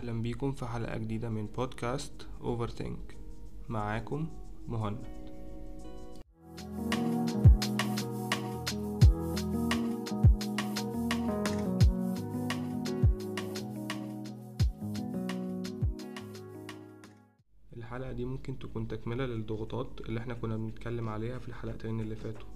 [0.00, 3.14] أهلا بيكم في حلقة جديدة من بودكاست Overthink
[3.68, 4.28] معاكم
[4.68, 4.98] مهند.
[17.76, 22.48] الحلقة دي ممكن تكون تكملة للضغوطات اللي إحنا كنا بنتكلم عليها في الحلقتين اللي فاتوا.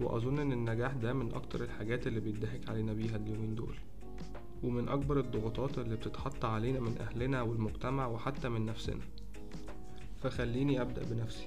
[0.00, 3.76] وأظن إن النجاح ده من أكتر الحاجات اللي بيضحك علينا بيها اليومين دول.
[4.62, 9.00] ومن أكبر الضغوطات اللي بتتحط علينا من أهلنا والمجتمع وحتى من نفسنا.
[10.22, 11.46] فخليني أبدأ بنفسي.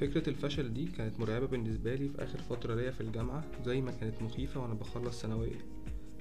[0.00, 3.90] فكرة الفشل دي كانت مرعبة بالنسبة لي في آخر فترة ليا في الجامعة زي ما
[3.90, 5.56] كانت مخيفة وأنا بخلص ثانوية.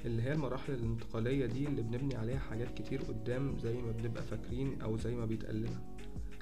[0.06, 4.82] اللي هي المراحل الانتقالية دي اللي بنبني عليها حاجات كتير قدام زي ما بنبقى فاكرين
[4.82, 5.82] أو زي ما بيتقال لنا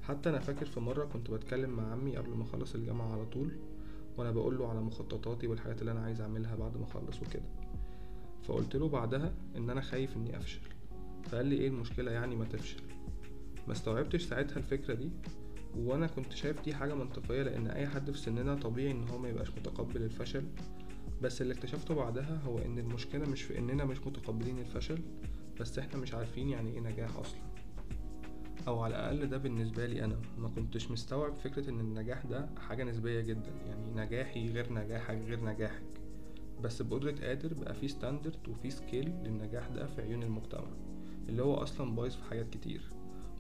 [0.04, 3.52] حتى أنا فاكر في مرة كنت بتكلم مع عمي قبل ما أخلص الجامعة على طول
[4.18, 7.44] وأنا بقوله على مخططاتي والحاجات اللي أنا عايز أعملها بعد ما أخلص وكده.
[8.48, 10.60] فقلت له بعدها إن أنا خايف إني أفشل.
[11.24, 12.82] فقال لي إيه المشكلة يعني ما تفشل؟
[13.68, 15.10] ما استوعبتش ساعتها الفكرة دي
[15.78, 19.30] وأنا كنت شايف دي حاجة منطقية لأن أي حد في سننا طبيعي إن هو ما
[19.30, 20.44] يبقاش متقبل الفشل.
[21.22, 25.00] بس اللي اكتشفته بعدها هو إن المشكلة مش في إننا مش متقبلين الفشل
[25.60, 27.40] بس إحنا مش عارفين يعني إيه نجاح أصلا.
[28.68, 30.22] أو على الأقل ده بالنسبة لي أنا.
[30.38, 35.44] ما كنتش مستوعب فكرة إن النجاح ده حاجة نسبية جدا يعني نجاحي غير نجاحك غير
[35.46, 35.84] نجاحك.
[36.64, 40.68] بس بقدرة قادر بقى في standard وفي scale للنجاح ده في عيون المجتمع
[41.30, 42.82] اللي هو أصلا بايظ في حاجات كتير.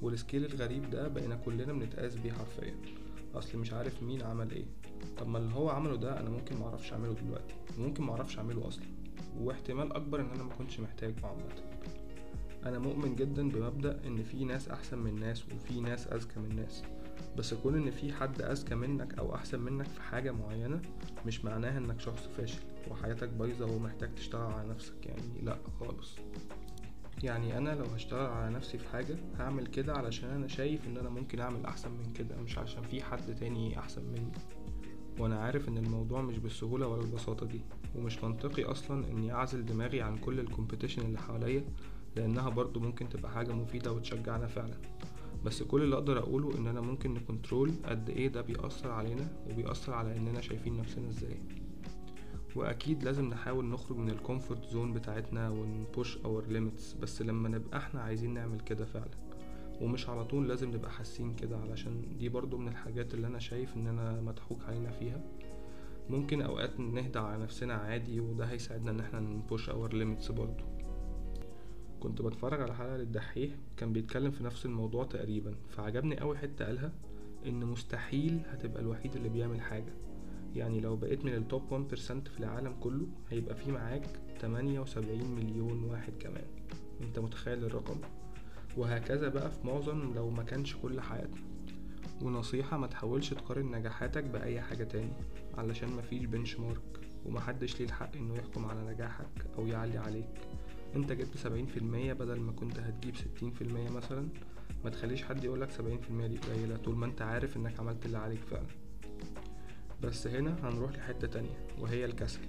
[0.02, 2.75] وال scale الغريب ده بقينا كلنا بنتقاس بيه حرفيا.
[3.36, 4.66] أصل مش عارف مين عمل إيه.
[5.17, 7.55] طب ما اللي هو عمله ده أنا ممكن معرفش أعمله دلوقتي.
[7.80, 8.83] وممكن معرفش أعمله أصلا.
[9.39, 11.43] واحتمال أكبر إن أنا مكنش محتاجه عامة.
[12.66, 16.83] أنا مؤمن جدا بمبدأ إن في ناس أحسن من ناس وفي ناس أذكى من ناس
[17.38, 20.81] بس كون إن في حد أذكى منك أو أحسن منك في حاجة معينة
[21.25, 22.59] مش معناها إنك شخص فاشل
[22.91, 26.16] وحياتك بايظة ومحتاج تشتغل على نفسك يعني لأ خالص.
[27.23, 31.09] يعني أنا لو هشتغل على نفسي في حاجة هعمل كده علشان أنا شايف إن أنا
[31.09, 34.31] ممكن أعمل أحسن من كده مش عشان في حد تاني أحسن مني.
[35.20, 37.61] وأنا عارف إن الموضوع مش بالسهولة ولا البساطة دي
[37.95, 41.64] ومش منطقي أصلا إني أعزل دماغي عن كل ال competition اللي حواليا
[42.15, 44.77] لأنها برضو ممكن تبقى حاجة مفيدة وتشجعنا فعلا.
[45.45, 49.28] بس كل اللي أقدر أقوله إن أنا ممكن ن control قد إيه ده بيأثر علينا
[49.50, 51.38] وبيأثر على إننا شايفين نفسنا إزاي.
[52.56, 57.50] وأكيد لازم نحاول نخرج من ال comfort zone بتاعتنا ون push our limits بس لما
[57.50, 59.11] نبقى إحنا عايزين نعمل كده فعلا.
[59.82, 63.76] ومش على طول لازم نبقى حاسين كده علشان دي برضو من الحاجات اللي أنا شايف
[63.76, 65.22] اننا مضحوك علينا فيها.
[66.10, 70.64] ممكن أوقات نهدى على نفسنا عادي وده هيساعدنا إن إحنا ن push our limits برضو.
[72.05, 76.92] كنت بتفرج على حلقة للدحيح كان بيتكلم في نفس الموضوع تقريبا فعجبني أوي حتة قالها
[77.45, 79.93] إن مستحيل هتبقى الوحيد اللي بيعمل حاجة.
[80.55, 84.05] يعني لو بقيت من التوب 1% في العالم كله هيبقى في معاك
[84.42, 86.45] 78 مليون واحد كمان.
[87.02, 87.98] أنت متخيل الرقم؟
[88.77, 91.42] وهكذا بقى في معظم لو ما كانش كل حياتنا.
[92.22, 95.14] ونصيحة ما تحاولش تقارن نجاحاتك بأي حاجة تاني
[95.58, 96.82] علشان مفيش بنش مارك
[97.26, 100.30] ومحدش ليه الحق إنه يحكم على نجاحك أو يعلي عليك.
[100.95, 104.28] انت جبت سبعين في المية بدل ما كنت هتجيب ستين في المية مثلا
[104.83, 108.06] ما تخليش حد يقولك سبعين في المية دي قليلة طول ما انت عارف انك عملت
[108.06, 108.66] اللي عليك فعلا.
[110.04, 112.39] بس هنا هنروح لحتة تانية وهي الكسل.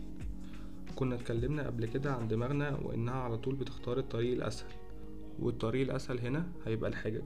[0.97, 4.71] كنا اتكلمنا قبل كده عن دماغنا وإنها على طول بتختار الطريق الأسهل
[5.39, 7.23] والطريق الأسهل هنا هيبقى الحجج.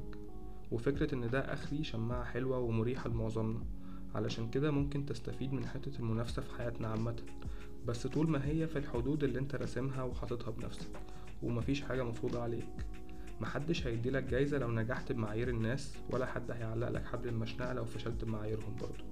[0.71, 3.61] وفكرة إن ده أخري شماعة حلوة ومريحة لمعظمنا
[4.15, 7.17] علشان كده ممكن تستفيد من حتة المنافسة في حياتنا عامة.
[7.87, 10.91] بس طول ما هي في الحدود اللي انت راسمها وحاططها بنفسك
[11.43, 12.69] ومفيش حاجة مفروضة عليك.
[13.41, 18.25] محدش هيديلك جايزة لو نجحت بمعايير الناس ولا حد هيعلق لك حبل المشنقة لو فشلت
[18.25, 19.05] بمعاييرهم برضه.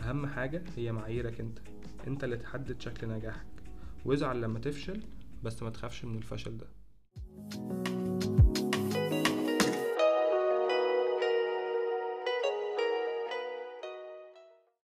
[0.00, 1.58] أهم حاجة هي معاييرك انت.
[2.06, 3.46] انت اللي تحدد شكل نجاحك.
[4.04, 5.02] وازعل لما تفشل
[5.42, 6.66] بس ما تخافش من الفشل ده.